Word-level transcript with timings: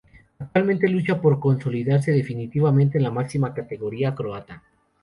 Actualmente 0.39 0.89
lucha 0.89 1.21
por 1.21 1.39
consolidarse 1.39 2.09
definitivamente 2.11 2.97
en 2.97 3.03
la 3.03 3.11
máxima 3.11 3.53
categoría 3.53 4.15
croata. 4.15 4.63